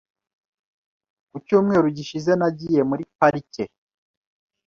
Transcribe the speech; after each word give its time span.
Ku 1.29 1.37
cyumweru 1.45 1.87
gishize, 1.97 2.31
nagiye 2.39 2.81
muri 2.89 3.03
parike. 3.17 3.63